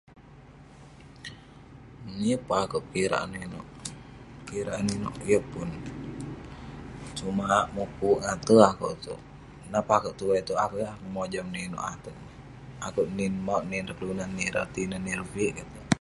yeng 2.23 2.41
pun 2.47 2.55
akouk 2.63 2.83
pekirak 2.87 3.23
inouk 3.25 3.43
inouk, 3.47 3.67
pekirak 4.39 4.77
inouk 4.81 4.91
inouk, 4.97 5.15
yeng 5.29 5.45
pun..sumak 5.53 7.65
mukuk 7.75 8.19
ngate 8.23 8.55
akouk 8.71 8.93
itouk 8.97 9.21
,nak 9.71 9.83
peh 9.87 9.95
akouk 9.97 10.17
tuwai 10.19 10.39
itouk 10.43 10.61
akouk 10.63 10.81
,yeng 10.83 10.95
akouk 10.95 11.13
mojam 11.15 11.47
inouk 11.51 11.65
inouk 11.67 11.85
ateg 11.93 12.13
neh, 12.19 12.33
akouk 12.87 13.07
nin 13.17 13.33
mauk 13.47 13.63
nin 13.69 13.81
ireh 13.85 13.97
kelunan 13.97 14.41
ireh 14.47 14.67
tinen 14.75 15.03
ireh 15.11 15.29
viik 15.33 15.53
keik 15.55 15.69
touk 15.71 15.87